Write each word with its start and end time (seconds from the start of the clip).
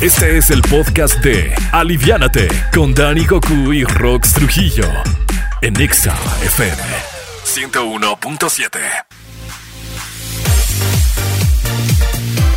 Este 0.00 0.36
es 0.36 0.50
el 0.50 0.62
podcast 0.62 1.16
de 1.24 1.52
Aliviánate 1.72 2.46
con 2.72 2.94
Dani 2.94 3.26
Goku 3.26 3.72
y 3.72 3.82
Rox 3.82 4.32
Trujillo 4.32 4.84
en 5.60 5.80
Exa 5.80 6.16
FM 6.40 6.80
101.7. 7.44 8.78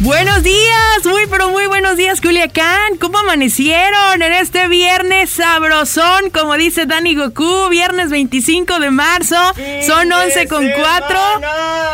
Buenos 0.02 0.44
días, 0.44 1.06
muy 1.06 1.26
pero 1.26 1.50
muy 1.50 1.66
buenos 1.66 1.98
días 1.98 2.22
Culiacán. 2.22 2.98
¿Cómo 3.00 3.18
amanecieron 3.18 4.22
en 4.22 4.34
este 4.34 4.68
viernes 4.68 5.32
sabrosón? 5.32 6.30
Como 6.32 6.58
dice 6.58 6.86
Dani 6.86 7.16
Goku, 7.16 7.70
viernes 7.70 8.12
25 8.12 8.80
de 8.80 8.92
marzo, 8.92 9.38
son 9.86 10.12
11 10.12 10.48
con 10.48 10.68
4. 10.70 11.18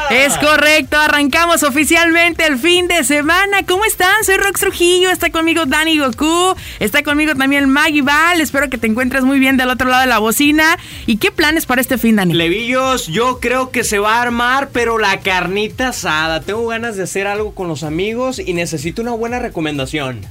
Es 0.09 0.37
correcto, 0.37 0.97
arrancamos 0.97 1.63
oficialmente 1.63 2.45
el 2.45 2.57
fin 2.57 2.87
de 2.87 3.03
semana. 3.03 3.63
¿Cómo 3.67 3.83
están? 3.83 4.23
Soy 4.23 4.37
Rox 4.37 4.61
Trujillo, 4.61 5.09
está 5.09 5.31
conmigo 5.31 5.65
Dani 5.65 5.99
Goku, 5.99 6.55
está 6.79 7.03
conmigo 7.03 7.35
también 7.35 7.69
Maggie 7.69 8.03
Val. 8.03 8.39
Espero 8.39 8.69
que 8.69 8.77
te 8.77 8.87
encuentres 8.87 9.23
muy 9.23 9.37
bien 9.37 9.57
del 9.57 9.69
otro 9.69 9.89
lado 9.89 10.01
de 10.01 10.07
la 10.07 10.19
bocina. 10.19 10.77
¿Y 11.07 11.17
qué 11.17 11.31
planes 11.31 11.65
para 11.65 11.81
este 11.81 11.97
fin, 11.97 12.15
Dani? 12.15 12.33
Levillos, 12.33 13.07
yo 13.07 13.39
creo 13.41 13.69
que 13.71 13.83
se 13.83 13.99
va 13.99 14.15
a 14.15 14.21
armar, 14.21 14.69
pero 14.71 14.97
la 14.97 15.19
carnita 15.19 15.89
asada. 15.89 16.39
Tengo 16.39 16.65
ganas 16.67 16.95
de 16.95 17.03
hacer 17.03 17.27
algo 17.27 17.53
con 17.53 17.67
los 17.67 17.83
amigos 17.83 18.39
y 18.39 18.53
necesito 18.53 19.01
una 19.01 19.11
buena 19.11 19.39
recomendación. 19.39 20.21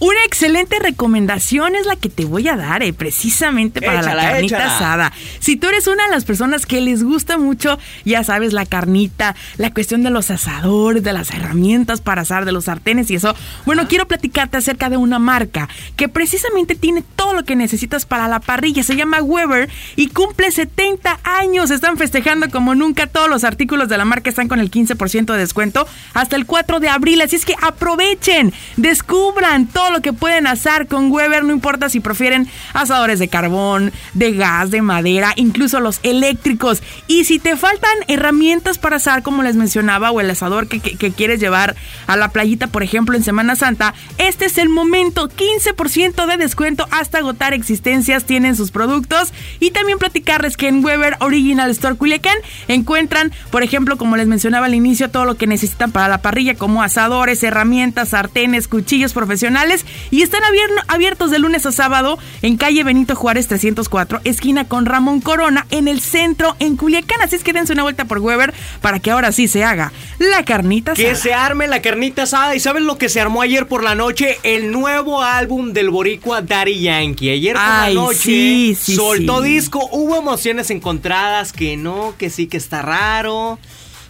Una 0.00 0.24
excelente 0.24 0.78
recomendación 0.78 1.76
es 1.76 1.84
la 1.84 1.94
que 1.94 2.08
te 2.08 2.24
voy 2.24 2.48
a 2.48 2.56
dar, 2.56 2.82
eh, 2.82 2.94
precisamente 2.94 3.82
para 3.82 4.00
la 4.00 4.16
carnita 4.16 4.74
asada. 4.74 5.12
Si 5.40 5.56
tú 5.56 5.68
eres 5.68 5.86
una 5.88 6.04
de 6.04 6.10
las 6.10 6.24
personas 6.24 6.64
que 6.64 6.80
les 6.80 7.04
gusta 7.04 7.36
mucho, 7.36 7.78
ya 8.06 8.24
sabes, 8.24 8.54
la 8.54 8.64
carnita, 8.64 9.36
la 9.58 9.74
cuestión 9.74 10.02
de 10.02 10.08
los 10.08 10.30
asadores, 10.30 11.02
de 11.02 11.12
las 11.12 11.30
herramientas 11.32 12.00
para 12.00 12.22
asar, 12.22 12.46
de 12.46 12.52
los 12.52 12.64
sartenes 12.64 13.10
y 13.10 13.16
eso, 13.16 13.34
bueno, 13.66 13.88
quiero 13.88 14.08
platicarte 14.08 14.56
acerca 14.56 14.88
de 14.88 14.96
una 14.96 15.18
marca 15.18 15.68
que 15.96 16.08
precisamente 16.08 16.76
tiene 16.76 17.04
todo 17.14 17.34
lo 17.34 17.44
que 17.44 17.54
necesitas 17.54 18.06
para 18.06 18.26
la 18.26 18.40
parrilla. 18.40 18.82
Se 18.82 18.96
llama 18.96 19.20
Weber 19.20 19.68
y 19.96 20.06
cumple 20.06 20.50
70 20.50 21.20
años. 21.24 21.70
Están 21.70 21.98
festejando 21.98 22.48
como 22.48 22.74
nunca. 22.74 23.06
Todos 23.06 23.28
los 23.28 23.44
artículos 23.44 23.90
de 23.90 23.98
la 23.98 24.06
marca 24.06 24.30
están 24.30 24.48
con 24.48 24.60
el 24.60 24.70
15% 24.70 25.30
de 25.30 25.38
descuento 25.38 25.86
hasta 26.14 26.36
el 26.36 26.46
4 26.46 26.80
de 26.80 26.88
abril. 26.88 27.20
Así 27.20 27.36
es 27.36 27.44
que 27.44 27.54
aprovechen, 27.60 28.54
descubran 28.78 29.66
todo 29.66 29.89
lo 29.90 30.00
que 30.00 30.12
pueden 30.12 30.46
asar 30.46 30.86
con 30.86 31.10
Weber, 31.10 31.44
no 31.44 31.52
importa 31.52 31.88
si 31.88 32.00
prefieren 32.00 32.48
asadores 32.72 33.18
de 33.18 33.28
carbón, 33.28 33.92
de 34.14 34.32
gas, 34.32 34.70
de 34.70 34.82
madera, 34.82 35.32
incluso 35.36 35.80
los 35.80 36.00
eléctricos. 36.02 36.82
Y 37.06 37.24
si 37.24 37.38
te 37.38 37.56
faltan 37.56 37.90
herramientas 38.08 38.78
para 38.78 38.96
asar, 38.96 39.22
como 39.22 39.42
les 39.42 39.56
mencionaba, 39.56 40.10
o 40.10 40.20
el 40.20 40.30
asador 40.30 40.68
que, 40.68 40.80
quieres 41.10 41.40
llevar 41.40 41.76
a 42.06 42.16
la 42.16 42.28
playita, 42.28 42.66
por 42.68 42.82
ejemplo, 42.82 43.16
en 43.16 43.24
Semana 43.24 43.56
Santa, 43.56 43.94
este 44.18 44.46
es 44.46 44.58
el 44.58 44.68
momento, 44.68 45.28
15% 45.28 46.26
de 46.26 46.36
descuento 46.36 46.86
hasta 46.90 47.18
agotar 47.18 47.52
existencias 47.52 48.24
tienen 48.24 48.56
sus 48.56 48.70
productos. 48.70 49.32
Y 49.58 49.70
también 49.70 49.98
platicarles 49.98 50.56
que 50.56 50.68
en 50.68 50.84
Weber 50.84 51.16
Original 51.20 51.70
Store 51.70 51.96
Culiacán 51.96 52.36
encuentran, 52.68 53.32
por 53.50 53.62
ejemplo, 53.62 53.96
como 53.96 54.16
les 54.16 54.26
mencionaba 54.26 54.66
al 54.66 54.74
inicio, 54.74 55.10
todo 55.10 55.24
lo 55.24 55.36
que 55.36 55.46
necesitan 55.46 55.92
para 55.92 56.08
la 56.08 56.18
parrilla, 56.18 56.54
como 56.54 56.82
asadores, 56.82 57.42
herramientas, 57.42 58.10
sartenes, 58.10 58.68
cuchillos 58.68 59.12
profesionales 59.12 59.79
y 60.10 60.22
están 60.22 60.42
abiertos 60.88 61.30
de 61.30 61.38
lunes 61.38 61.66
a 61.66 61.72
sábado 61.72 62.18
en 62.42 62.56
calle 62.56 62.84
Benito 62.84 63.14
Juárez 63.14 63.48
304, 63.48 64.20
esquina 64.24 64.66
con 64.66 64.86
Ramón 64.86 65.20
Corona, 65.20 65.66
en 65.70 65.88
el 65.88 66.00
centro, 66.00 66.56
en 66.58 66.76
Culiacán. 66.76 67.20
Así 67.22 67.36
es 67.36 67.44
que 67.44 67.52
dense 67.52 67.72
una 67.72 67.82
vuelta 67.82 68.04
por 68.04 68.18
Weber 68.18 68.54
para 68.80 69.00
que 69.00 69.10
ahora 69.10 69.32
sí 69.32 69.48
se 69.48 69.64
haga 69.64 69.92
la 70.18 70.44
carnita 70.44 70.92
asada. 70.92 71.08
Que 71.08 71.14
se 71.16 71.34
arme 71.34 71.68
la 71.68 71.82
carnita 71.82 72.22
asada. 72.22 72.54
¿Y 72.54 72.60
saben 72.60 72.86
lo 72.86 72.98
que 72.98 73.08
se 73.08 73.20
armó 73.20 73.42
ayer 73.42 73.66
por 73.66 73.82
la 73.82 73.94
noche? 73.94 74.38
El 74.42 74.70
nuevo 74.72 75.22
álbum 75.22 75.72
del 75.72 75.90
boricua 75.90 76.42
Daddy 76.42 76.80
Yankee. 76.80 77.30
Ayer 77.30 77.54
por 77.54 77.62
la 77.62 77.90
noche 77.90 78.74
soltó 78.74 79.40
disco. 79.40 79.88
Hubo 79.92 80.16
emociones 80.16 80.70
encontradas, 80.70 81.52
que 81.52 81.76
no, 81.76 82.14
que 82.18 82.30
sí, 82.30 82.46
que 82.46 82.56
está 82.56 82.82
raro. 82.82 83.58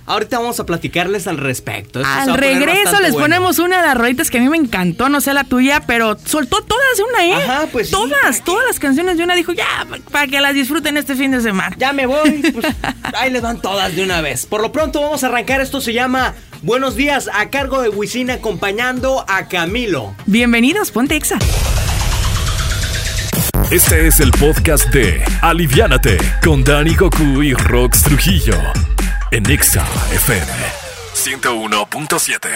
Ahorita 0.07 0.39
vamos 0.39 0.59
a 0.59 0.67
platicarles 0.67 1.27
al 1.27 1.39
respecto. 1.39 2.03
al 2.05 2.35
regreso 2.35 3.01
les 3.01 3.15
ponemos 3.15 3.59
una 3.59 3.81
de 3.81 3.87
las 3.87 3.97
rolitas 3.97 4.31
que 4.31 4.39
a 4.39 4.41
mí 4.41 4.49
me 4.49 4.57
encantó, 4.57 5.09
no 5.09 5.21
sé 5.21 5.33
la 5.33 5.45
tuya, 5.45 5.83
pero 5.87 6.19
soltó 6.25 6.63
todas 6.63 6.97
de 6.97 7.03
una, 7.05 7.27
¿eh? 7.27 7.45
Ajá, 7.45 7.67
pues 7.71 7.91
Todas, 7.91 8.43
todas 8.45 8.67
las 8.67 8.79
canciones 8.79 9.19
de 9.19 9.25
una 9.25 9.35
dijo, 9.35 9.53
ya, 9.53 9.87
para 10.11 10.27
que 10.27 10.41
las 10.41 10.55
disfruten 10.55 10.97
este 10.97 11.15
fin 11.15 11.31
de 11.31 11.41
semana. 11.41 11.77
Ya 11.79 11.93
me 11.93 12.07
voy, 12.07 12.43
pues 12.53 12.67
ahí 13.15 13.31
les 13.31 13.43
van 13.43 13.61
todas 13.61 13.95
de 13.95 14.03
una 14.03 14.21
vez. 14.21 14.47
Por 14.47 14.63
lo 14.63 14.73
pronto 14.73 15.01
vamos 15.01 15.23
a 15.23 15.29
arrancar, 15.29 15.61
esto 15.61 15.81
se 15.81 15.93
llama 15.93 16.35
Buenos 16.63 16.97
días 16.97 17.31
a 17.33 17.49
cargo 17.49 17.81
de 17.81 17.89
Wisin 17.89 18.31
acompañando 18.31 19.25
a 19.29 19.49
Camilo. 19.49 20.15
Bienvenidos, 20.27 20.91
ponte 20.91 21.17
Exa. 21.17 21.39
Este 23.71 24.09
es 24.09 24.19
el 24.19 24.33
podcast 24.33 24.89
de 24.89 25.23
Aliviánate 25.43 26.19
con 26.43 26.65
Dani 26.65 26.95
Goku 26.97 27.43
y 27.43 27.55
Rox 27.55 28.03
Trujillo 28.03 28.90
en 29.31 29.49
Exa 29.49 29.87
FM 30.13 30.53
101.7. 31.15 32.49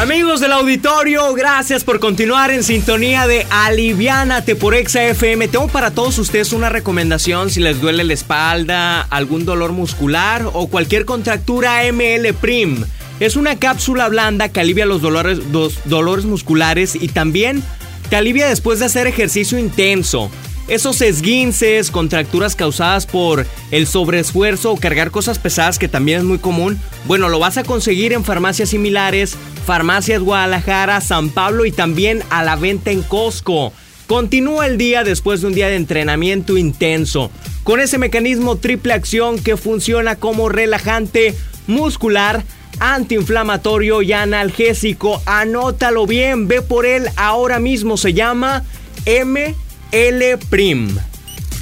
Amigos 0.00 0.40
del 0.40 0.52
auditorio, 0.52 1.32
gracias 1.32 1.84
por 1.84 2.00
continuar 2.00 2.50
en 2.50 2.62
sintonía 2.62 3.26
de 3.26 3.46
Aliviánate 3.50 4.54
por 4.54 4.74
Exa 4.74 5.04
FM. 5.04 5.48
Tengo 5.48 5.68
para 5.68 5.90
todos 5.90 6.18
ustedes 6.18 6.52
una 6.52 6.68
recomendación 6.68 7.50
si 7.50 7.60
les 7.60 7.80
duele 7.80 8.04
la 8.04 8.12
espalda, 8.12 9.00
algún 9.02 9.46
dolor 9.46 9.72
muscular 9.72 10.44
o 10.52 10.68
cualquier 10.68 11.06
contractura 11.06 11.82
ML 11.90 12.34
Prim. 12.34 12.84
Es 13.20 13.36
una 13.36 13.56
cápsula 13.56 14.08
blanda 14.08 14.50
que 14.50 14.60
alivia 14.60 14.84
los 14.84 15.00
dolores, 15.00 15.38
los 15.50 15.78
dolores 15.86 16.26
musculares 16.26 16.94
y 16.94 17.08
también 17.08 17.62
te 18.10 18.16
alivia 18.16 18.48
después 18.48 18.80
de 18.80 18.86
hacer 18.86 19.06
ejercicio 19.06 19.58
intenso. 19.58 20.30
Esos 20.68 21.00
esguinces, 21.00 21.90
contracturas 21.90 22.54
causadas 22.54 23.06
por 23.06 23.46
el 23.70 23.86
sobreesfuerzo 23.86 24.72
o 24.72 24.76
cargar 24.76 25.10
cosas 25.10 25.38
pesadas, 25.38 25.78
que 25.78 25.88
también 25.88 26.18
es 26.18 26.24
muy 26.24 26.38
común, 26.38 26.78
bueno, 27.06 27.30
lo 27.30 27.38
vas 27.38 27.56
a 27.56 27.64
conseguir 27.64 28.12
en 28.12 28.22
farmacias 28.22 28.68
similares, 28.68 29.34
farmacias 29.64 30.20
Guadalajara, 30.20 31.00
San 31.00 31.30
Pablo 31.30 31.64
y 31.64 31.72
también 31.72 32.22
a 32.28 32.44
la 32.44 32.56
venta 32.56 32.90
en 32.90 33.02
Costco. 33.02 33.72
Continúa 34.06 34.66
el 34.66 34.76
día 34.76 35.04
después 35.04 35.40
de 35.40 35.46
un 35.46 35.54
día 35.54 35.68
de 35.68 35.76
entrenamiento 35.76 36.58
intenso, 36.58 37.30
con 37.64 37.80
ese 37.80 37.96
mecanismo 37.96 38.56
triple 38.56 38.92
acción 38.92 39.38
que 39.38 39.56
funciona 39.56 40.16
como 40.16 40.50
relajante 40.50 41.34
muscular, 41.66 42.44
antiinflamatorio 42.78 44.02
y 44.02 44.12
analgésico. 44.12 45.22
Anótalo 45.24 46.06
bien, 46.06 46.46
ve 46.46 46.60
por 46.60 46.84
él 46.84 47.08
ahora 47.16 47.58
mismo, 47.58 47.96
se 47.96 48.12
llama 48.12 48.64
M 49.06 49.54
L 49.92 50.38
Prim. 50.50 50.96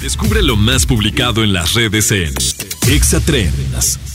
Descubre 0.01 0.43
lo 0.43 0.57
más 0.57 0.85
publicado 0.85 1.43
en 1.43 1.53
las 1.53 1.73
redes 1.73 2.11
en 2.11 2.33
Exatrends. 2.87 4.06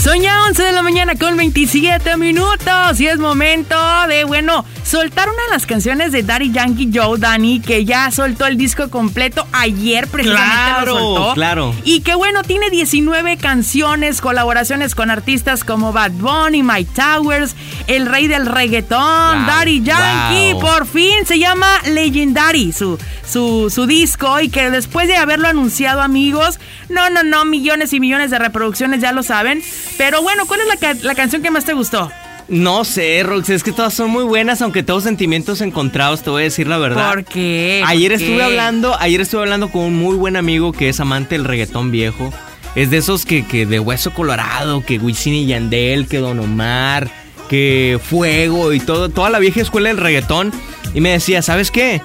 Son 0.00 0.18
ya 0.18 0.46
11 0.46 0.62
de 0.62 0.72
la 0.72 0.82
mañana 0.82 1.14
con 1.14 1.36
27 1.36 2.16
minutos 2.16 2.98
y 2.98 3.06
es 3.06 3.18
momento 3.18 3.76
de, 4.08 4.24
bueno, 4.24 4.64
soltar 4.82 5.28
una 5.28 5.42
de 5.44 5.50
las 5.50 5.66
canciones 5.66 6.10
de 6.10 6.22
Daddy 6.22 6.52
Yankee 6.52 6.90
Joe 6.90 7.18
Danny 7.18 7.60
que 7.60 7.84
ya 7.84 8.10
soltó 8.10 8.46
el 8.46 8.56
disco 8.56 8.88
completo 8.88 9.46
ayer 9.52 10.08
precisamente 10.08 10.54
claro, 10.54 10.94
lo 10.94 11.00
soltó. 11.00 11.34
Claro. 11.34 11.74
Y 11.84 12.00
que 12.00 12.14
bueno, 12.14 12.42
tiene 12.44 12.70
19 12.70 13.36
canciones, 13.36 14.22
colaboraciones 14.22 14.94
con 14.94 15.10
artistas 15.10 15.64
como 15.64 15.92
Bad 15.92 16.12
Bunny, 16.12 16.62
Mike 16.62 16.92
Towers, 16.94 17.54
el 17.86 18.06
rey 18.06 18.26
del 18.26 18.46
reggaetón, 18.46 19.46
Daddy 19.46 19.82
Yankee, 19.82 20.54
por 20.58 20.86
fin 20.86 21.26
se 21.26 21.38
llama 21.38 21.68
Legendary 21.84 22.72
su, 22.72 22.98
su, 23.30 23.68
su 23.68 23.86
disco 23.86 24.40
y 24.40 24.48
que 24.48 24.70
después 24.70 25.08
de 25.08 25.16
haberlo 25.16 25.48
anunciado 25.48 26.00
amigos, 26.00 26.58
no, 26.88 27.10
no, 27.10 27.22
no, 27.22 27.44
millones 27.44 27.92
y 27.92 28.00
millones 28.00 28.30
de 28.30 28.38
reproducciones, 28.38 29.02
ya 29.02 29.12
lo 29.12 29.22
saben. 29.22 29.62
Pero 30.00 30.22
bueno, 30.22 30.46
¿cuál 30.46 30.60
es 30.62 31.02
la, 31.02 31.14
canción 31.14 31.42
que 31.42 31.50
más 31.50 31.66
te 31.66 31.74
gustó? 31.74 32.10
No 32.48 32.86
sé, 32.86 33.22
Rox, 33.22 33.50
es 33.50 33.62
que 33.62 33.70
todas 33.70 33.92
son 33.92 34.08
muy 34.08 34.24
buenas, 34.24 34.62
aunque 34.62 34.82
todos 34.82 35.02
sentimientos 35.02 35.60
encontrados, 35.60 36.22
te 36.22 36.30
voy 36.30 36.40
a 36.40 36.44
decir 36.44 36.66
la 36.66 36.78
verdad. 36.78 37.10
¿Por 37.10 37.24
qué? 37.26 37.82
Ayer 37.86 38.12
estuve 38.12 38.42
hablando, 38.42 38.96
ayer 38.98 39.20
estuve 39.20 39.42
hablando 39.42 39.70
con 39.70 39.82
un 39.82 39.98
muy 39.98 40.16
buen 40.16 40.36
amigo 40.36 40.72
que 40.72 40.88
es 40.88 41.00
amante 41.00 41.34
del 41.34 41.44
reggaetón 41.44 41.90
viejo. 41.90 42.32
Es 42.74 42.90
de 42.90 42.96
esos 42.96 43.26
que, 43.26 43.44
que 43.44 43.66
de 43.66 43.78
hueso 43.78 44.14
colorado, 44.14 44.82
que 44.86 44.96
Wisin 44.98 45.34
y 45.34 45.44
Yandel, 45.44 46.08
que 46.08 46.16
Don 46.16 46.38
Omar, 46.38 47.10
que 47.50 48.00
Fuego 48.02 48.72
y 48.72 48.80
todo, 48.80 49.10
toda 49.10 49.28
la 49.28 49.38
vieja 49.38 49.60
escuela 49.60 49.90
del 49.90 49.98
reggaetón. 49.98 50.50
Y 50.94 51.02
me 51.02 51.10
decía, 51.10 51.42
¿sabes 51.42 51.70
qué? 51.70 52.00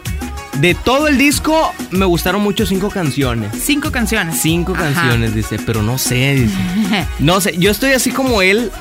De 0.60 0.74
todo 0.74 1.08
el 1.08 1.18
disco 1.18 1.74
me 1.92 2.06
gustaron 2.06 2.42
mucho 2.42 2.66
cinco 2.66 2.90
canciones. 2.90 3.52
Cinco 3.62 3.92
canciones. 3.92 4.40
Cinco 4.42 4.74
canciones, 4.74 5.36
dice, 5.36 5.58
pero 5.66 5.82
no 5.82 5.98
sé, 5.98 6.36
dice. 6.36 7.08
No 7.20 7.42
sé, 7.42 7.58
yo 7.58 7.72
estoy 7.72 7.92
así 7.92 8.12
como 8.12 8.42
él, 8.42 8.72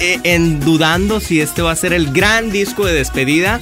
eh, 0.00 0.20
en 0.24 0.60
dudando 0.60 1.20
si 1.20 1.40
este 1.40 1.62
va 1.62 1.70
a 1.72 1.76
ser 1.76 1.92
el 1.92 2.12
gran 2.12 2.50
disco 2.50 2.84
de 2.84 2.92
despedida 2.94 3.60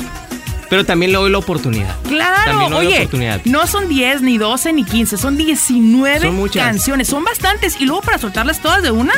Pero 0.70 0.86
también 0.86 1.10
le 1.10 1.18
doy 1.18 1.30
la 1.30 1.38
oportunidad. 1.38 1.96
Claro, 2.08 2.76
oye, 2.76 3.08
no 3.44 3.66
son 3.66 3.88
10, 3.88 4.22
ni 4.22 4.38
12, 4.38 4.72
ni 4.72 4.84
15, 4.84 5.18
son 5.18 5.36
19 5.36 6.32
canciones. 6.54 7.08
Son 7.08 7.24
bastantes. 7.24 7.80
Y 7.80 7.84
luego 7.84 8.02
para 8.02 8.18
soltarlas 8.18 8.60
todas 8.60 8.82
de 8.82 8.92
una, 8.92 9.12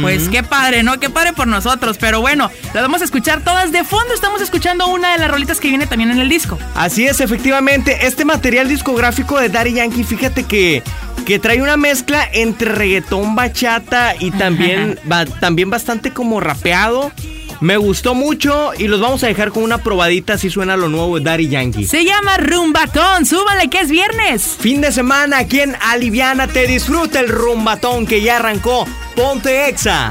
pues 0.00 0.28
qué 0.30 0.42
padre, 0.42 0.82
¿no? 0.82 0.98
Qué 0.98 1.10
padre 1.10 1.34
por 1.34 1.46
nosotros. 1.46 1.98
Pero 1.98 2.22
bueno, 2.22 2.50
las 2.72 2.82
vamos 2.82 3.02
a 3.02 3.04
escuchar 3.04 3.44
todas 3.44 3.70
de 3.70 3.84
fondo. 3.84 4.14
Estamos 4.14 4.40
escuchando 4.40 4.88
una 4.88 5.12
de 5.12 5.18
las 5.18 5.30
rolitas 5.30 5.60
que 5.60 5.68
viene 5.68 5.86
también 5.86 6.10
en 6.10 6.18
el 6.18 6.28
disco. 6.28 6.58
Así 6.74 7.06
es, 7.06 7.20
efectivamente. 7.20 8.06
Este 8.06 8.24
material 8.24 8.66
discográfico 8.66 9.38
de 9.38 9.50
Daddy 9.50 9.74
Yankee, 9.74 10.04
fíjate 10.04 10.44
que 10.44 10.82
que 11.26 11.38
trae 11.38 11.60
una 11.60 11.76
mezcla 11.76 12.26
entre 12.32 12.72
reggaetón, 12.72 13.34
bachata 13.34 14.14
y 14.18 14.30
también, 14.30 14.98
también 15.40 15.68
bastante 15.68 16.14
como 16.14 16.40
rapeado. 16.40 17.12
Me 17.60 17.76
gustó 17.76 18.14
mucho 18.14 18.72
y 18.78 18.86
los 18.86 19.00
vamos 19.00 19.24
a 19.24 19.26
dejar 19.26 19.50
con 19.50 19.64
una 19.64 19.78
probadita 19.78 20.34
así 20.34 20.48
suena 20.48 20.76
lo 20.76 20.88
nuevo 20.88 21.18
de 21.18 21.24
Daddy 21.24 21.48
Yankee. 21.48 21.84
Se 21.84 22.04
llama 22.04 22.36
Rumbatón, 22.36 23.26
súbale 23.26 23.68
que 23.68 23.80
es 23.80 23.90
viernes. 23.90 24.56
Fin 24.60 24.80
de 24.80 24.92
semana 24.92 25.38
aquí 25.38 25.60
en 25.60 25.76
Aliviana 25.80 26.46
te 26.46 26.66
disfruta 26.66 27.18
el 27.18 27.28
rumbatón 27.28 28.06
que 28.06 28.22
ya 28.22 28.36
arrancó. 28.36 28.86
Ponte 29.16 29.68
Exa. 29.68 30.08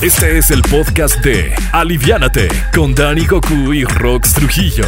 Este 0.00 0.38
es 0.38 0.52
el 0.52 0.62
podcast 0.62 1.16
de 1.24 1.52
Aliviánate 1.72 2.48
con 2.72 2.94
Dani 2.94 3.26
Goku 3.26 3.72
y 3.72 3.82
Rox 3.84 4.34
Trujillo 4.34 4.86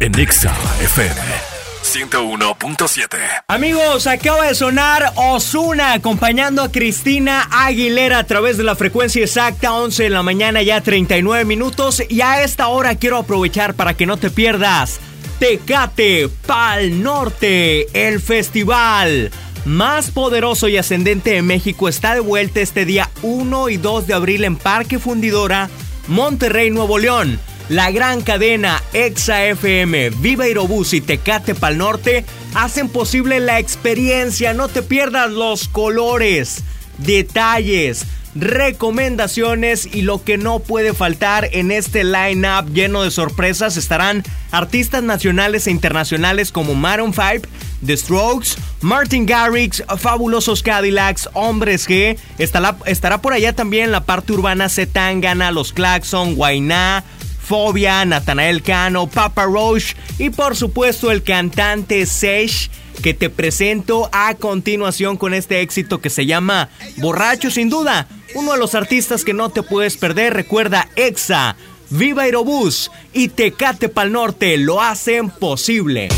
en 0.00 0.18
Exa 0.18 0.54
FM. 0.82 1.55
101.7. 1.86 3.44
Amigos, 3.46 4.08
acaba 4.08 4.46
de 4.46 4.56
sonar 4.56 5.12
Osuna 5.14 5.92
acompañando 5.92 6.62
a 6.62 6.72
Cristina 6.72 7.48
Aguilera 7.50 8.18
a 8.18 8.24
través 8.24 8.56
de 8.56 8.64
la 8.64 8.74
frecuencia 8.74 9.22
exacta 9.22 9.72
11 9.72 10.02
de 10.02 10.10
la 10.10 10.24
mañana 10.24 10.62
ya 10.62 10.80
39 10.80 11.44
minutos 11.44 12.02
y 12.08 12.22
a 12.22 12.42
esta 12.42 12.68
hora 12.68 12.96
quiero 12.96 13.18
aprovechar 13.18 13.74
para 13.74 13.94
que 13.94 14.04
no 14.04 14.16
te 14.16 14.30
pierdas 14.30 14.98
Tecate 15.38 16.28
Pal 16.46 17.02
Norte, 17.02 17.86
el 17.92 18.20
festival 18.20 19.30
más 19.64 20.10
poderoso 20.10 20.68
y 20.68 20.78
ascendente 20.78 21.30
de 21.30 21.42
México 21.42 21.88
está 21.88 22.14
de 22.14 22.20
vuelta 22.20 22.60
este 22.60 22.84
día 22.84 23.10
1 23.22 23.68
y 23.68 23.76
2 23.76 24.08
de 24.08 24.14
abril 24.14 24.44
en 24.44 24.56
Parque 24.56 24.98
Fundidora, 24.98 25.70
Monterrey, 26.08 26.70
Nuevo 26.70 26.98
León. 26.98 27.38
La 27.68 27.90
gran 27.90 28.22
cadena 28.22 28.80
Exa 28.92 29.44
FM, 29.44 30.10
Viva 30.10 30.44
Aerobús 30.44 30.92
y 30.92 31.00
Tecate 31.00 31.56
Pal 31.56 31.78
Norte 31.78 32.24
hacen 32.54 32.88
posible 32.88 33.40
la 33.40 33.58
experiencia. 33.58 34.54
No 34.54 34.68
te 34.68 34.82
pierdas 34.82 35.32
los 35.32 35.66
colores, 35.66 36.62
detalles, 36.98 38.06
recomendaciones 38.36 39.86
y 39.92 40.02
lo 40.02 40.22
que 40.22 40.38
no 40.38 40.60
puede 40.60 40.94
faltar 40.94 41.48
en 41.52 41.72
este 41.72 42.04
line-up 42.04 42.72
lleno 42.72 43.02
de 43.02 43.10
sorpresas 43.10 43.76
estarán 43.76 44.22
artistas 44.52 45.02
nacionales 45.02 45.66
e 45.66 45.72
internacionales 45.72 46.52
como 46.52 46.74
Maroon 46.74 47.14
5, 47.14 47.48
The 47.84 47.96
Strokes, 47.96 48.56
Martin 48.80 49.26
Garrix, 49.26 49.82
Fabulosos 49.98 50.62
Cadillacs, 50.62 51.28
Hombres 51.32 51.88
G. 51.88 52.16
Estará, 52.38 52.76
estará 52.86 53.20
por 53.20 53.32
allá 53.32 53.54
también 53.54 53.90
la 53.90 54.04
parte 54.04 54.34
urbana 54.34 54.68
Zetangana, 54.68 55.50
Los 55.50 55.72
Claxon, 55.72 56.36
Guainá, 56.36 57.04
Fobia, 57.46 58.04
Natanael 58.04 58.62
Cano, 58.62 59.06
Papa 59.06 59.44
Roach 59.44 59.94
y 60.18 60.30
por 60.30 60.56
supuesto 60.56 61.10
el 61.10 61.22
cantante 61.22 62.04
Sesh 62.06 62.70
que 63.02 63.14
te 63.14 63.30
presento 63.30 64.08
a 64.12 64.34
continuación 64.34 65.16
con 65.16 65.34
este 65.34 65.60
éxito 65.60 66.00
que 66.00 66.10
se 66.10 66.26
llama 66.26 66.70
Borracho 66.96 67.50
sin 67.50 67.70
duda. 67.70 68.08
Uno 68.34 68.52
de 68.52 68.58
los 68.58 68.74
artistas 68.74 69.24
que 69.24 69.32
no 69.32 69.50
te 69.50 69.62
puedes 69.62 69.96
perder, 69.96 70.34
recuerda 70.34 70.88
Exa, 70.96 71.56
Viva 71.90 72.24
Aerobús 72.24 72.90
y 73.12 73.28
Tecate 73.28 73.88
Pal 73.88 74.12
Norte 74.12 74.56
lo 74.56 74.82
hacen 74.82 75.30
posible. 75.30 76.08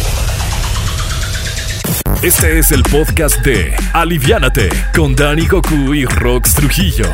Este 2.22 2.58
es 2.58 2.72
el 2.72 2.82
podcast 2.82 3.40
de 3.44 3.76
Aliviánate 3.92 4.70
con 4.94 5.14
Dani 5.14 5.46
Goku 5.46 5.94
y 5.94 6.04
Rox 6.04 6.54
Trujillo 6.54 7.06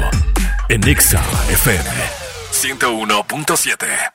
en 0.69 0.89
Exa 0.89 1.23
FM. 1.51 2.24
101.7. 2.55 4.15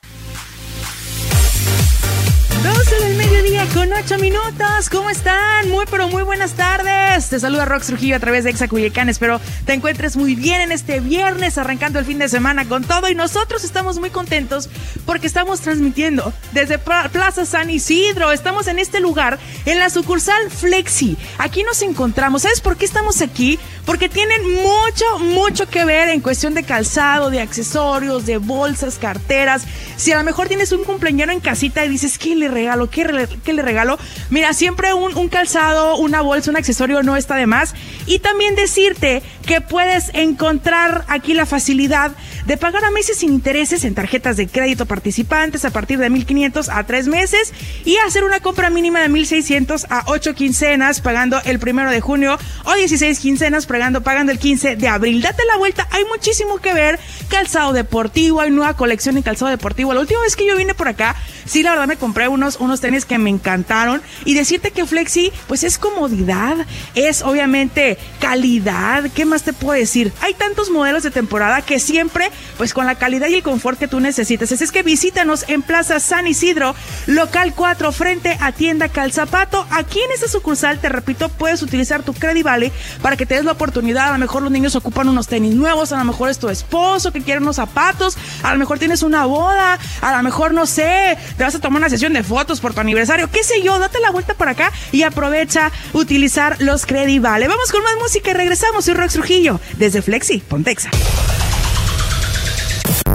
12 2.64 3.00
del 3.00 3.16
mediodía 3.16 3.66
con 3.74 3.92
8 3.92 4.18
minutos. 4.18 4.90
¿Cómo 4.90 5.10
están? 5.10 5.70
Muy, 5.70 5.86
pero 5.90 6.08
muy 6.08 6.24
buenas 6.24 6.54
tardes. 6.54 7.30
Te 7.30 7.40
saluda 7.40 7.66
Rox 7.66 7.88
Trujillo 7.88 8.16
a 8.16 8.20
través 8.20 8.46
de 8.46 8.50
Exacuyecán. 8.50 9.10
Espero 9.10 9.42
te 9.66 9.74
encuentres 9.74 10.16
muy 10.16 10.36
bien 10.36 10.62
en 10.62 10.72
este 10.72 11.00
viernes, 11.02 11.58
arrancando 11.58 12.00
el 12.00 12.06
fin 12.06 12.18
de 12.18 12.30
semana 12.30 12.66
con 12.66 12.86
todo. 12.86 13.10
Y 13.10 13.16
nosotros 13.16 13.64
estamos 13.64 14.00
muy 14.00 14.10
contentos 14.10 14.70
porque 15.06 15.28
estamos 15.28 15.60
transmitiendo 15.60 16.34
desde 16.54 16.80
Plaza 16.80 17.46
San 17.46 17.70
Isidro. 17.70 18.32
Estamos 18.32 18.68
en 18.68 18.80
este 18.80 19.00
lugar, 19.02 19.38
en 19.66 19.80
la 19.80 19.90
sucursal 19.90 20.50
Flexi. 20.50 21.18
Aquí 21.38 21.64
nos 21.64 21.82
encontramos. 21.82 22.44
¿Sabes 22.44 22.62
por 22.62 22.78
qué 22.78 22.86
estamos 22.86 23.22
aquí? 23.22 23.60
Porque 23.90 24.08
tienen 24.08 24.54
mucho, 24.54 25.18
mucho 25.18 25.68
que 25.68 25.84
ver 25.84 26.10
en 26.10 26.22
cuestión 26.22 26.54
de 26.54 26.62
calzado, 26.62 27.32
de 27.32 27.42
accesorios, 27.42 28.28
de 28.28 28.38
bolsas, 28.38 29.00
carteras. 29.00 29.64
Si 29.96 30.12
a 30.12 30.18
lo 30.20 30.24
mejor 30.24 30.48
tienes 30.48 30.72
un 30.72 30.84
cumpleañero 30.84 31.32
en 31.32 31.40
casita 31.40 31.84
y 31.84 31.90
dices, 31.90 32.20
¿qué 32.20 32.36
le 32.36 32.50
regalo? 32.50 32.92
¿Qué, 32.92 33.04
le 33.04 33.62
regalo? 33.64 33.98
Mira, 34.30 34.54
siempre 34.54 34.94
un, 34.94 35.28
calzado, 35.30 35.98
una 35.98 36.22
bolsa, 36.22 36.52
un 36.52 36.58
accesorio 36.58 37.02
no 37.02 37.16
está 37.16 37.36
de 37.36 37.48
más. 37.48 37.74
Y 38.06 38.20
también 38.20 38.54
decirte 38.54 39.24
que 39.48 39.60
puedes 39.60 40.12
encontrar 40.14 41.04
aquí 41.08 41.34
la 41.34 41.48
facilidad 41.48 42.12
de 42.46 42.58
pagar 42.58 42.84
a 42.84 42.92
meses 42.92 43.18
sin 43.18 43.34
intereses 43.34 43.84
en 43.84 43.96
tarjetas 43.96 44.38
de 44.38 44.48
crédito 44.48 44.86
participantes 44.86 45.66
a 45.66 45.70
partir 45.70 46.00
de 46.00 46.10
1.500 46.10 46.70
a 46.72 46.84
3 46.84 47.08
meses 47.08 47.54
y 47.86 47.98
hacer 47.98 48.24
una 48.24 48.40
compra 48.40 48.70
mínima 48.70 49.02
de 49.02 49.10
1.600 49.10 49.86
a 49.90 50.04
8 50.08 50.34
quincenas 50.34 51.02
pagando 51.02 51.40
el 51.46 51.60
primero 51.60 51.92
de 51.92 52.02
junio 52.02 52.38
o 52.66 52.74
16 52.74 53.20
quincenas 53.20 53.66
pagando, 53.66 54.02
pagando 54.02 54.32
el 54.32 54.40
15 54.40 54.76
de 54.76 54.88
abril. 54.88 55.22
Date 55.22 55.44
la 55.46 55.58
vuelta, 55.58 55.88
hay 55.92 56.04
muchísimo 56.06 56.58
que 56.58 56.74
ver. 56.74 57.00
Calzado 57.30 57.74
deportivo, 57.74 58.42
hay 58.42 58.50
nueva 58.50 58.76
colección 58.76 59.18
en 59.18 59.24
calzado 59.24 59.52
deportivo. 59.52 59.94
La 59.94 60.00
última 60.00 60.22
vez 60.22 60.36
que 60.36 60.48
yo 60.48 60.58
vine 60.58 60.74
por 60.74 60.88
acá, 60.88 61.16
sí, 61.46 61.62
la 61.62 61.72
verdad 61.72 61.88
me 61.88 61.98
compré 61.98 62.28
un 62.28 62.40
unos, 62.60 62.82
tenis 62.82 63.06
que 63.06 63.18
me 63.18 63.30
encantaron. 63.30 64.02
Y 64.26 64.34
decirte 64.34 64.72
que 64.72 64.86
Flexi, 64.86 65.32
pues 65.48 65.64
es 65.64 65.78
comodidad, 65.78 66.58
es 66.96 67.22
obviamente 67.22 67.98
calidad. 68.20 69.10
¿Qué 69.14 69.26
más 69.26 69.44
te 69.44 69.54
puedo 69.54 69.78
decir? 69.78 70.12
Hay 70.22 70.34
tantos 70.34 70.70
modelos 70.70 71.04
de 71.04 71.12
temporada 71.12 71.62
que 71.62 71.80
siempre, 71.80 72.29
pues 72.58 72.74
con 72.74 72.86
la 72.86 72.96
calidad 72.96 73.28
y 73.28 73.36
el 73.36 73.44
confort 73.44 73.80
que 73.80 73.88
tú 73.88 74.00
necesitas. 74.00 74.52
Así 74.52 74.64
es 74.64 74.72
que 74.72 74.84
visítanos 74.84 75.46
en 75.48 75.62
Plaza 75.62 76.00
San 76.00 76.28
Isidro, 76.28 76.76
local 77.08 77.54
4, 77.56 77.92
frente 77.92 78.38
a 78.40 78.52
tienda 78.52 78.90
Calzapato. 78.90 79.66
Aquí 79.72 80.00
en 80.00 80.12
esta 80.12 80.28
sucursal, 80.28 80.80
te 80.80 80.90
repito, 80.90 81.30
puedes 81.30 81.62
utilizar 81.62 82.04
tu 82.04 82.14
Vale 82.44 82.72
para 83.02 83.18
que 83.18 83.26
te 83.26 83.36
des 83.36 83.46
la 83.46 83.54
oportunidad. 83.54 84.10
A 84.10 84.14
lo 84.14 84.20
mejor 84.20 84.44
los 84.44 84.52
niños 84.52 84.76
ocupan 84.76 85.08
unos 85.10 85.28
tenis 85.28 85.56
nuevos, 85.56 85.92
a 85.92 85.98
lo 85.98 86.04
mejor 86.04 86.30
es 86.30 86.38
tu 86.38 86.50
esposo 86.50 87.12
que 87.12 87.22
quiere 87.22 87.42
unos 87.42 87.56
zapatos, 87.56 88.18
a 88.44 88.52
lo 88.52 88.60
mejor 88.60 88.78
tienes 88.78 89.04
una 89.04 89.26
boda, 89.26 89.80
a 90.02 90.18
lo 90.18 90.24
mejor 90.24 90.54
no 90.54 90.66
sé, 90.66 91.18
te 91.38 91.44
vas 91.44 91.56
a 91.56 91.60
tomar 91.60 91.82
una 91.82 91.90
sesión 91.90 92.14
de 92.14 92.24
fotos 92.24 92.60
por 92.60 92.74
tu 92.74 92.82
aniversario, 92.82 93.30
qué 93.32 93.44
sé 93.44 93.62
yo, 93.62 93.80
date 93.80 94.00
la 94.00 94.12
vuelta 94.12 94.34
por 94.34 94.50
acá 94.50 94.72
y 94.92 95.04
aprovecha 95.04 95.72
utilizar 95.94 96.58
los 96.60 96.86
Vale. 97.20 97.48
Vamos 97.48 97.72
con 97.72 97.84
más 97.84 97.94
música 98.02 98.32
y 98.32 98.34
regresamos. 98.34 98.86
Soy 98.86 98.94
Rox 98.94 99.14
Trujillo 99.14 99.60
desde 99.78 100.02
Flexi, 100.02 100.40
Pontexa. 100.40 100.90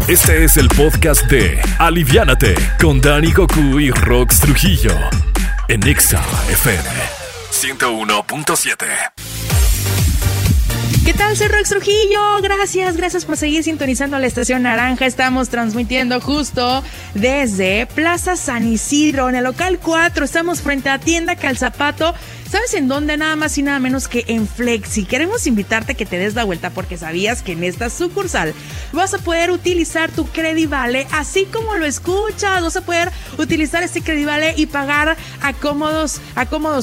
Este 0.06 0.44
es 0.44 0.58
el 0.58 0.68
podcast 0.68 1.24
de 1.30 1.58
Aliviánate 1.78 2.54
con 2.78 3.00
Dani 3.00 3.32
Goku 3.32 3.80
y 3.80 3.90
Rox 3.90 4.38
Trujillo 4.38 4.92
en 5.68 5.82
Exa 5.88 6.22
FM 6.50 6.90
101.7. 7.50 8.84
¿Qué 11.06 11.14
tal? 11.14 11.34
Soy 11.34 11.48
Rox 11.48 11.70
Trujillo. 11.70 12.20
Gracias, 12.42 12.98
gracias 12.98 13.24
por 13.24 13.38
seguir 13.38 13.64
sintonizando 13.64 14.18
la 14.18 14.26
estación 14.26 14.64
Naranja. 14.64 15.06
Estamos 15.06 15.48
transmitiendo 15.48 16.20
justo 16.20 16.84
desde 17.14 17.86
Plaza 17.86 18.36
San 18.36 18.68
Isidro, 18.70 19.30
en 19.30 19.36
el 19.36 19.44
local 19.44 19.78
4. 19.82 20.22
Estamos 20.26 20.60
frente 20.60 20.90
a 20.90 20.98
tienda 20.98 21.36
Calzapato 21.36 22.14
¿Sabes 22.50 22.74
en 22.74 22.86
dónde? 22.86 23.16
Nada 23.16 23.34
más 23.34 23.58
y 23.58 23.62
nada 23.62 23.80
menos 23.80 24.06
que 24.06 24.24
en 24.28 24.46
Flexi. 24.46 25.04
Queremos 25.04 25.46
invitarte 25.46 25.92
a 25.92 25.94
que 25.96 26.06
te 26.06 26.18
des 26.18 26.34
la 26.34 26.44
vuelta 26.44 26.70
porque 26.70 26.96
sabías 26.96 27.42
que 27.42 27.52
en 27.52 27.64
esta 27.64 27.90
sucursal 27.90 28.54
vas 28.92 29.12
a 29.12 29.18
poder 29.18 29.50
utilizar 29.50 30.12
tu 30.12 30.26
Credivale 30.26 31.08
así 31.10 31.46
como 31.46 31.74
lo 31.76 31.84
escuchas. 31.84 32.62
Vas 32.62 32.76
a 32.76 32.82
poder 32.82 33.10
utilizar 33.38 33.82
este 33.82 34.02
Credivale 34.02 34.54
y 34.56 34.66
pagar 34.66 35.16
a 35.40 35.52
cómodos, 35.54 36.20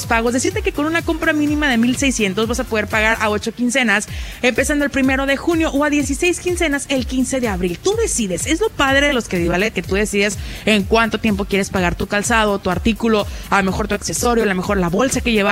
pagos. 0.07 0.33
Decirte 0.33 0.61
que 0.61 0.73
con 0.73 0.85
una 0.85 1.03
compra 1.03 1.31
mínima 1.31 1.69
de 1.69 1.77
1600 1.77 2.47
vas 2.47 2.59
a 2.59 2.63
poder 2.65 2.87
pagar 2.87 3.17
a 3.21 3.29
8 3.29 3.53
quincenas 3.53 4.07
empezando 4.41 4.83
el 4.83 4.91
primero 4.91 5.25
de 5.25 5.37
junio 5.37 5.71
o 5.71 5.85
a 5.85 5.89
16 5.89 6.39
quincenas 6.41 6.85
el 6.89 7.05
15 7.05 7.39
de 7.39 7.47
abril. 7.47 7.79
Tú 7.81 7.95
decides. 8.01 8.45
Es 8.45 8.59
lo 8.59 8.69
padre 8.69 9.07
de 9.07 9.13
los 9.13 9.29
Credivale 9.29 9.71
que 9.71 9.83
tú 9.83 9.95
decides 9.95 10.37
en 10.65 10.83
cuánto 10.83 11.19
tiempo 11.19 11.45
quieres 11.45 11.69
pagar 11.69 11.95
tu 11.95 12.07
calzado, 12.07 12.59
tu 12.59 12.71
artículo, 12.71 13.25
a 13.49 13.59
lo 13.61 13.71
mejor 13.71 13.87
tu 13.87 13.95
accesorio, 13.95 14.43
a 14.43 14.47
lo 14.47 14.55
mejor 14.55 14.77
la 14.77 14.89
bolsa 14.89 15.21
que 15.21 15.31
llevas 15.31 15.50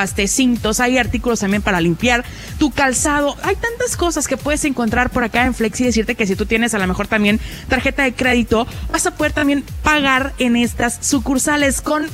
hay 0.79 0.98
artículos 0.98 1.39
también 1.39 1.62
para 1.62 1.82
limpiar 1.82 2.24
tu 2.58 2.72
calzado. 2.72 3.36
Hay 3.44 3.56
tantas 3.56 3.98
cosas 3.98 4.27
que 4.27 4.38
puedes 4.38 4.65
encontrar 4.65 5.10
por 5.10 5.24
acá 5.24 5.46
en 5.46 5.53
Flexi. 5.53 5.84
Decirte 5.84 6.15
que 6.15 6.27
si 6.27 6.36
tú 6.36 6.46
tienes 6.46 6.74
a 6.74 6.79
lo 6.79 6.88
mejor 6.88 7.08
también 7.08 7.39
tarjeta 7.68 8.03
de 8.03 8.13
crédito, 8.13 8.68
vas 8.91 9.06
a 9.06 9.12
poder 9.12 9.34
también 9.34 9.63
pagar 9.84 10.34
en 10.38 10.56
estas 10.56 11.00
sucursales 11.01 11.82
con 11.82 12.08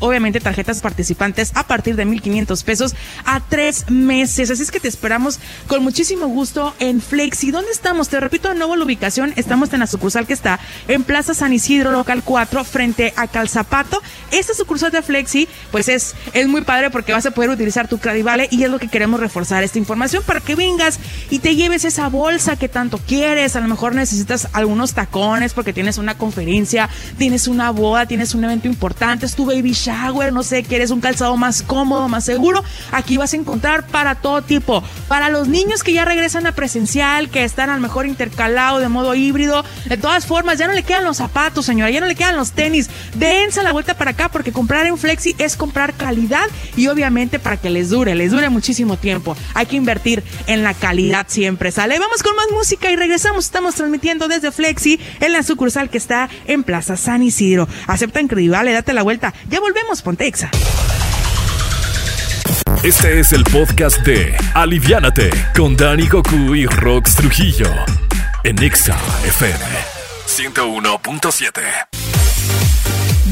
obviamente 0.00 0.40
tarjetas 0.40 0.80
participantes 0.80 1.52
a 1.54 1.66
partir 1.66 1.96
de 1.96 2.04
1,500 2.04 2.62
pesos 2.64 2.94
a 3.24 3.40
tres 3.40 3.90
meses. 3.90 4.50
Así 4.50 4.62
es 4.62 4.70
que 4.70 4.80
te 4.80 4.88
esperamos 4.88 5.38
con 5.66 5.82
muchísimo 5.82 6.26
gusto 6.26 6.74
en 6.78 7.00
Flexi. 7.00 7.50
¿Dónde 7.50 7.70
estamos? 7.70 8.08
Te 8.08 8.20
repito 8.20 8.48
de 8.48 8.54
nuevo 8.54 8.76
la 8.76 8.84
ubicación. 8.84 9.32
Estamos 9.36 9.72
en 9.72 9.80
la 9.80 9.86
sucursal 9.86 10.26
que 10.26 10.32
está 10.32 10.60
en 10.88 11.02
Plaza 11.02 11.34
San 11.34 11.52
Isidro, 11.52 11.90
local 11.90 12.22
4, 12.24 12.64
frente 12.64 13.12
a 13.16 13.26
Calzapato. 13.26 14.02
Esta 14.30 14.54
sucursal 14.54 14.90
de 14.90 15.02
Flexi, 15.02 15.48
pues 15.70 15.88
es, 15.88 16.14
es 16.32 16.48
muy 16.48 16.62
padre 16.62 16.90
porque 16.90 17.12
vas 17.12 17.25
a 17.25 17.25
poder 17.30 17.50
utilizar 17.50 17.88
tu 17.88 17.98
Credivale 17.98 18.48
y 18.50 18.62
es 18.62 18.70
lo 18.70 18.78
que 18.78 18.88
queremos 18.88 19.20
reforzar 19.20 19.62
esta 19.62 19.78
información 19.78 20.22
para 20.26 20.40
que 20.40 20.54
vengas 20.54 20.98
y 21.30 21.38
te 21.38 21.56
lleves 21.56 21.84
esa 21.84 22.08
bolsa 22.08 22.56
que 22.56 22.68
tanto 22.68 22.98
quieres. 22.98 23.56
A 23.56 23.60
lo 23.60 23.68
mejor 23.68 23.94
necesitas 23.94 24.48
algunos 24.52 24.94
tacones 24.94 25.54
porque 25.54 25.72
tienes 25.72 25.98
una 25.98 26.16
conferencia, 26.16 26.88
tienes 27.18 27.48
una 27.48 27.70
boda, 27.70 28.06
tienes 28.06 28.34
un 28.34 28.44
evento 28.44 28.68
importante, 28.68 29.26
es 29.26 29.34
tu 29.34 29.46
baby 29.46 29.72
shower, 29.72 30.32
no 30.32 30.42
sé, 30.42 30.62
quieres 30.62 30.90
un 30.90 31.00
calzado 31.00 31.36
más 31.36 31.62
cómodo, 31.62 32.08
más 32.08 32.24
seguro. 32.24 32.62
Aquí 32.92 33.16
vas 33.16 33.32
a 33.32 33.36
encontrar 33.36 33.86
para 33.86 34.14
todo 34.14 34.42
tipo. 34.42 34.82
Para 35.08 35.28
los 35.28 35.48
niños 35.48 35.82
que 35.82 35.92
ya 35.92 36.04
regresan 36.04 36.46
a 36.46 36.52
presencial, 36.52 37.30
que 37.30 37.44
están 37.44 37.70
a 37.70 37.74
lo 37.74 37.80
mejor 37.80 38.06
intercalado 38.06 38.78
de 38.78 38.88
modo 38.88 39.14
híbrido. 39.14 39.64
De 39.86 39.96
todas 39.96 40.26
formas, 40.26 40.58
ya 40.58 40.66
no 40.66 40.72
le 40.72 40.82
quedan 40.82 41.04
los 41.04 41.18
zapatos, 41.18 41.66
señora, 41.66 41.90
ya 41.90 42.00
no 42.00 42.06
le 42.06 42.14
quedan 42.14 42.36
los 42.36 42.52
tenis. 42.52 42.88
Dense 43.14 43.62
la 43.62 43.72
vuelta 43.72 43.94
para 43.94 44.12
acá 44.12 44.28
porque 44.28 44.52
comprar 44.52 44.86
en 44.86 44.98
Flexi 44.98 45.34
es 45.38 45.56
comprar 45.56 45.94
calidad 45.94 46.46
y 46.76 46.88
obviamente 46.88 47.15
para 47.16 47.56
que 47.56 47.70
les 47.70 47.88
dure, 47.88 48.14
les 48.14 48.30
dure 48.30 48.50
muchísimo 48.50 48.98
tiempo. 48.98 49.36
Hay 49.54 49.66
que 49.66 49.76
invertir 49.76 50.22
en 50.46 50.62
la 50.62 50.74
calidad 50.74 51.26
siempre, 51.28 51.72
¿sale? 51.72 51.98
Vamos 51.98 52.22
con 52.22 52.36
más 52.36 52.46
música 52.52 52.90
y 52.90 52.96
regresamos. 52.96 53.46
Estamos 53.46 53.74
transmitiendo 53.74 54.28
desde 54.28 54.52
Flexi 54.52 55.00
en 55.20 55.32
la 55.32 55.42
sucursal 55.42 55.88
que 55.88 55.98
está 55.98 56.28
en 56.46 56.62
Plaza 56.62 56.96
San 56.96 57.22
Isidro. 57.22 57.68
Acepta 57.86 58.20
increíble, 58.20 58.72
date 58.72 58.92
la 58.92 59.02
vuelta. 59.02 59.32
Ya 59.48 59.60
volvemos, 59.60 60.02
Pontexa. 60.02 60.50
Este 62.82 63.18
es 63.18 63.32
el 63.32 63.44
podcast 63.44 63.98
de 64.02 64.36
Aliviánate 64.54 65.30
con 65.56 65.76
Dani 65.76 66.06
Goku 66.06 66.54
y 66.54 66.66
Rox 66.66 67.16
Trujillo 67.16 67.70
en 68.44 68.62
Exa 68.62 68.96
FM 69.24 69.64
101.7. 70.26 72.05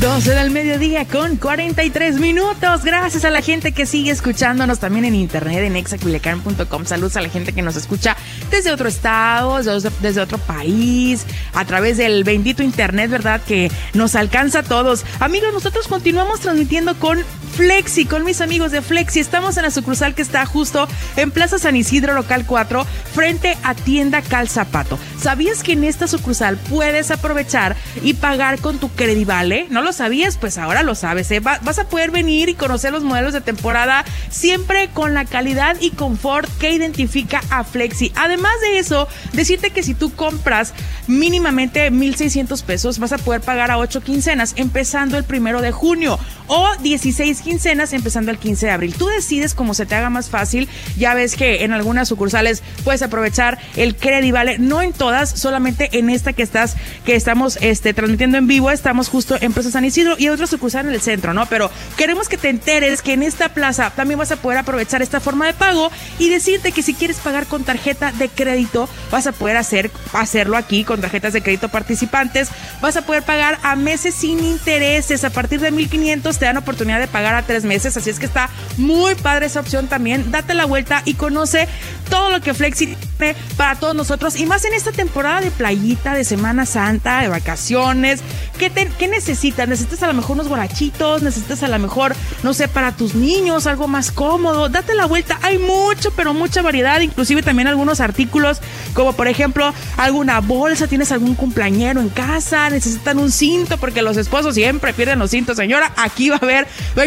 12 0.05 0.35
del 0.35 0.51
mediodía 0.51 1.07
con 1.07 1.37
43 1.37 2.21
minutos. 2.21 2.85
Gracias 2.85 3.25
a 3.25 3.31
la 3.31 3.41
gente 3.41 3.73
que 3.73 3.87
sigue 3.87 4.11
escuchándonos 4.11 4.79
también 4.79 5.07
en 5.07 5.15
internet 5.15 5.61
en 5.61 5.77
exaculican.com. 5.77 6.85
Saludos 6.85 7.17
a 7.17 7.23
la 7.23 7.31
gente 7.31 7.55
que 7.55 7.63
nos 7.63 7.75
escucha 7.77 8.15
desde 8.51 8.71
otro 8.71 8.87
estado, 8.87 9.57
desde, 9.63 10.21
otro 10.21 10.37
país, 10.37 11.25
a 11.55 11.65
través 11.65 11.97
del 11.97 12.23
bendito 12.23 12.63
internet, 12.63 13.11
¿verdad? 13.11 13.41
Que 13.41 13.73
nos 13.95 14.15
alcanza 14.15 14.59
a 14.59 14.63
todos. 14.63 15.07
Amigos, 15.21 15.55
nosotros 15.55 15.89
continuamos 15.89 16.41
transmitiendo 16.41 16.95
con 16.99 17.25
Flexi, 17.55 18.05
con 18.05 18.25
mis 18.25 18.41
amigos 18.41 18.73
de 18.73 18.83
Flexi. 18.83 19.21
Estamos 19.21 19.57
en 19.57 19.63
la 19.63 19.71
sucursal 19.71 20.17
que 20.17 20.23
está 20.23 20.45
justo 20.45 20.89
en 21.15 21.31
Plaza 21.31 21.57
San 21.61 21.77
Isidro, 21.77 22.13
local 22.13 22.45
4, 22.47 22.85
frente 23.15 23.57
a 23.63 23.77
tienda 23.77 24.23
Calzapato. 24.23 24.99
¿Sabías 25.21 25.63
que 25.63 25.75
en 25.75 25.85
esta 25.85 26.09
sucursal 26.09 26.57
puedes 26.57 27.13
aprovechar 27.13 27.77
y 28.03 28.15
pagar 28.15 28.59
con 28.59 28.79
tu 28.79 28.89
Credivale? 28.89 29.67
¿No 29.71 29.83
lo 29.83 29.93
sabías? 29.93 30.37
Pues 30.37 30.59
ahora 30.59 30.83
lo 30.83 30.97
sabes. 30.97 31.31
¿eh? 31.31 31.39
vas 31.39 31.79
a 31.79 31.89
poder 31.89 32.11
venir 32.11 32.49
y 32.49 32.55
conocer 32.55 32.93
los 32.93 33.05
modelos 33.05 33.33
de 33.33 33.41
temporada 33.41 34.05
siempre 34.31 34.89
con 34.93 35.15
la 35.15 35.25
calidad 35.25 35.77
y 35.81 35.91
confort 35.91 36.51
que 36.59 36.73
identifica 36.73 37.41
a 37.51 37.63
Flexi. 37.63 38.11
Además 38.17 38.53
de 38.63 38.81
eso, 38.81 39.07
decirte 39.33 39.71
que 39.71 39.85
si 39.85 39.95
tú 39.95 40.13
compras 40.13 40.75
mínimamente 41.07 41.93
1,600 41.93 42.63
pesos, 42.65 42.99
vas 42.99 43.13
a 43.13 43.19
poder 43.19 43.43
pagar 43.43 43.71
a 43.71 43.79
8 43.79 44.01
quincenas, 44.03 44.55
empezando 44.57 45.17
el 45.17 45.23
primero 45.23 45.61
de 45.63 45.71
junio 45.71 46.19
o 46.49 46.69
16 46.83 47.44
quincenas 47.45 47.93
empezando 47.93 48.31
el 48.31 48.39
15 48.39 48.67
de 48.67 48.73
abril. 48.73 48.95
Tú 48.95 49.07
decides 49.07 49.55
cómo 49.55 49.75
se 49.75 49.87
te 49.87 49.95
haga 49.95 50.11
más 50.11 50.31
fácil. 50.31 50.69
Ya 50.97 51.15
ves 51.15 51.37
que 51.37 51.65
en 51.65 51.73
algunas 51.73 52.09
sucursales 52.09 52.63
puedes 52.83 53.03
aprovechar 53.03 53.59
el 53.77 53.95
Vale, 54.33 54.59
no 54.59 54.83
en 54.83 54.93
todas, 54.93 55.31
solamente 55.31 55.99
en 55.99 56.11
esta 56.11 56.33
que 56.33 56.43
estás 56.43 56.77
que 57.05 57.15
estamos 57.15 57.59
este 57.61 57.93
transmitiendo 57.95 58.39
en 58.39 58.47
vivo, 58.47 58.71
estamos 58.71 59.09
justo 59.09 59.37
en 59.41 59.53
Plaza 59.53 59.71
San 59.71 59.85
Isidro 59.85 60.17
y 60.19 60.29
otra 60.29 60.47
sucursal 60.47 60.87
en 60.87 60.95
el 60.95 61.01
centro, 61.01 61.35
¿no? 61.35 61.47
Pero 61.47 61.71
queremos 61.97 62.29
que 62.29 62.37
te 62.37 62.49
enteres 62.49 63.03
que 63.03 63.13
en 63.13 63.23
esta 63.23 63.51
plaza 63.51 63.91
también 63.91 64.19
vas 64.19 64.33
a 64.33 64.37
poder 64.37 64.59
aprovechar 64.59 65.03
esta 65.03 65.21
forma 65.21 65.47
de 65.47 65.53
pago 65.53 65.91
y 66.19 66.31
decirte 66.31 66.73
que 66.73 66.83
si 66.83 66.95
quieres 66.95 67.19
pagar 67.19 67.47
con 67.47 67.65
tarjeta 67.65 68.13
de 68.13 68.29
crédito, 68.29 68.89
vas 69.11 69.27
a 69.27 69.33
poder 69.33 69.57
hacer 69.57 69.91
hacerlo 70.13 70.57
aquí 70.57 70.85
con 70.85 71.01
tarjetas 71.01 71.33
de 71.33 71.43
crédito 71.43 71.69
participantes, 71.69 72.49
vas 72.81 72.97
a 72.97 73.03
poder 73.03 73.23
pagar 73.23 73.59
a 73.63 73.77
meses 73.77 74.15
sin 74.15 74.41
intereses 74.41 75.25
a 75.25 75.31
partir 75.31 75.61
de 75.61 75.71
1500 75.71 76.39
te 76.39 76.45
dan 76.45 76.57
oportunidad 76.57 77.01
de 77.01 77.09
pagar 77.09 77.34
tres 77.43 77.65
meses, 77.65 77.97
así 77.97 78.11
es 78.11 78.19
que 78.19 78.27
está 78.27 78.49
muy 78.77 79.15
padre 79.15 79.47
esa 79.47 79.61
opción 79.61 79.89
también. 79.89 80.31
Date 80.31 80.55
la 80.55 80.65
vuelta 80.65 81.03
y 81.05 81.15
conoce 81.15 81.69
todo 82.11 82.31
lo 82.31 82.41
que 82.41 82.55
Flexi 82.55 82.97
tiene 83.19 83.37
para 83.57 83.77
todos 83.77 83.95
nosotros 83.95 84.37
y 84.37 84.47
más 84.47 84.65
en 84.65 84.75
esta 84.75 84.93
temporada 84.93 85.41
de 85.41 85.51
playita, 85.51 86.15
de 86.15 86.25
Semana 86.25 86.67
Santa, 86.67 87.21
de 87.21 87.29
vacaciones. 87.29 88.21
¿Qué, 88.59 88.71
qué 88.71 89.09
necesitas? 89.09 89.69
¿Necesitas 89.69 90.03
a 90.03 90.07
lo 90.07 90.15
mejor 90.15 90.33
unos 90.33 90.49
guarachitos? 90.49 91.23
¿Necesitas 91.23 91.63
a 91.63 91.69
lo 91.69 91.79
mejor, 91.79 92.15
no 92.43 92.55
sé, 92.55 92.69
para 92.69 92.93
tus 92.93 93.15
niños 93.15 93.67
algo 93.67 93.89
más 93.89 94.11
cómodo? 94.11 94.69
Date 94.69 94.95
la 94.95 95.07
vuelta. 95.07 95.39
Hay 95.43 95.59
mucho, 95.59 96.13
pero 96.13 96.35
mucha 96.35 96.63
variedad, 96.63 97.01
inclusive 97.01 97.43
también 97.43 97.69
algunos 97.69 98.01
artículos 98.01 98.61
como 98.95 99.13
por 99.13 99.29
ejemplo 99.29 99.73
alguna 99.97 100.41
bolsa, 100.41 100.87
tienes 100.87 101.13
algún 101.13 101.35
cumpleañero 101.35 102.01
en 102.01 102.09
casa, 102.09 102.71
necesitan 102.71 103.19
un 103.19 103.31
cinto 103.31 103.77
porque 103.77 104.03
los 104.03 104.17
esposos 104.17 104.55
siempre 104.55 104.93
pierden 104.93 105.19
los 105.19 105.31
cintos, 105.31 105.57
señora. 105.57 105.93
Aquí 105.97 106.31
va 106.31 106.37
a 106.37 106.47
ver, 106.47 106.67
va 106.97 107.03
a 107.03 107.07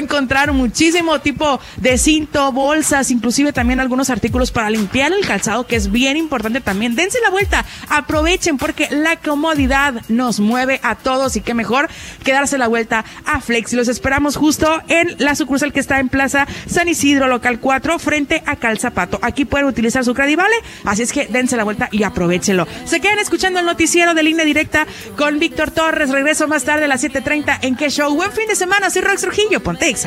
muchísimo 0.54 1.20
tipo 1.20 1.60
de 1.78 1.98
cinto, 1.98 2.52
bolsas, 2.52 3.12
inclusive 3.12 3.54
también 3.54 3.80
algunos 3.80 4.10
artículos 4.10 4.52
para 4.52 4.70
limpiar 4.70 5.12
el 5.14 5.26
calzado, 5.26 5.68
que 5.68 5.76
es 5.76 5.92
bien 5.92 6.18
importante 6.18 6.60
también. 6.60 6.96
Dense 6.96 7.20
la 7.22 7.30
vuelta, 7.30 7.66
aprovechen 7.90 8.58
porque 8.58 8.88
la 8.90 9.18
comodidad 9.18 10.02
nos 10.08 10.40
mueve 10.40 10.80
a 10.84 10.96
todos 10.96 11.36
y 11.36 11.42
qué 11.42 11.54
mejor 11.54 11.88
que 12.24 12.34
darse 12.34 12.58
la 12.58 12.68
vuelta 12.68 13.06
a 13.26 13.42
Flex. 13.42 13.74
Los 13.74 13.88
esperamos 13.88 14.36
justo 14.36 14.82
en 14.88 15.16
la 15.20 15.36
sucursal 15.36 15.72
que 15.72 15.80
está 15.80 16.00
en 16.00 16.10
Plaza 16.10 16.48
San 16.68 16.88
Isidro, 16.88 17.28
local 17.28 17.60
4, 17.60 18.00
frente 18.00 18.44
a 18.46 18.56
Calzapato. 18.56 19.20
Aquí 19.22 19.46
pueden 19.46 19.68
utilizar 19.68 20.04
su 20.04 20.14
Credivale, 20.14 20.56
así 20.84 21.04
es 21.04 21.12
que 21.12 21.28
dense 21.28 21.58
la 21.58 21.64
vuelta 21.64 21.90
y 21.92 22.04
aprovechenlo. 22.04 22.68
Se 22.86 23.00
quedan 23.00 23.20
escuchando 23.20 23.60
el 23.60 23.66
noticiero 23.66 24.14
de 24.14 24.24
línea 24.24 24.46
directa 24.46 24.88
con 25.16 25.40
Víctor 25.40 25.72
Torres. 25.72 26.10
Regreso 26.10 26.48
más 26.48 26.64
tarde 26.64 26.86
a 26.86 26.88
las 26.88 27.04
7:30 27.04 27.60
en 27.62 27.76
qué 27.76 27.90
show. 27.90 28.14
Buen 28.16 28.32
fin 28.32 28.48
de 28.48 28.56
semana, 28.56 28.90
soy 28.90 29.04
Rox 29.04 29.22
Trujillo, 29.22 29.62
Pontexa. 29.62 30.07